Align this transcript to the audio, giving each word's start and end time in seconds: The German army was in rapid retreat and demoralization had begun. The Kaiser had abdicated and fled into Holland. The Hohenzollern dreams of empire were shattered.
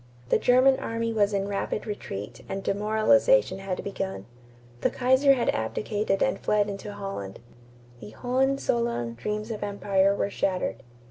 The 0.29 0.39
German 0.39 0.79
army 0.79 1.13
was 1.13 1.31
in 1.31 1.47
rapid 1.47 1.85
retreat 1.85 2.43
and 2.49 2.63
demoralization 2.63 3.59
had 3.59 3.83
begun. 3.83 4.25
The 4.81 4.89
Kaiser 4.89 5.35
had 5.35 5.49
abdicated 5.49 6.23
and 6.23 6.39
fled 6.39 6.69
into 6.71 6.93
Holland. 6.93 7.37
The 7.99 8.09
Hohenzollern 8.09 9.13
dreams 9.13 9.51
of 9.51 9.61
empire 9.61 10.15
were 10.15 10.31
shattered. 10.31 10.81